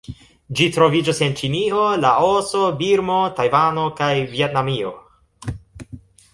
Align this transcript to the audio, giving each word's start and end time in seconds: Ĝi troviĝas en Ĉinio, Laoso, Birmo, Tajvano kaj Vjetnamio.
Ĝi 0.59 0.65
troviĝas 0.77 1.19
en 1.25 1.35
Ĉinio, 1.41 1.83
Laoso, 2.07 2.63
Birmo, 2.81 3.19
Tajvano 3.41 3.87
kaj 4.03 4.11
Vjetnamio. 4.35 4.99